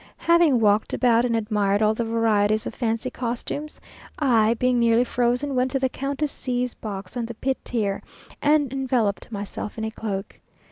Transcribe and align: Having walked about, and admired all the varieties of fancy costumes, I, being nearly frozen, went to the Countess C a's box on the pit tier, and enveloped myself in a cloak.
Having 0.17 0.59
walked 0.61 0.95
about, 0.95 1.25
and 1.25 1.35
admired 1.35 1.83
all 1.83 1.93
the 1.93 2.03
varieties 2.03 2.65
of 2.65 2.73
fancy 2.73 3.11
costumes, 3.11 3.79
I, 4.17 4.55
being 4.55 4.79
nearly 4.79 5.03
frozen, 5.03 5.53
went 5.53 5.69
to 5.73 5.79
the 5.79 5.89
Countess 5.89 6.31
C 6.31 6.63
a's 6.63 6.73
box 6.73 7.15
on 7.15 7.27
the 7.27 7.35
pit 7.35 7.59
tier, 7.63 8.01
and 8.41 8.73
enveloped 8.73 9.31
myself 9.31 9.77
in 9.77 9.83
a 9.85 9.91
cloak. 9.91 10.39